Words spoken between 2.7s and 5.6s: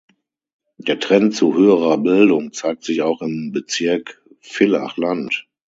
sich auch im Bezirk Villach Land.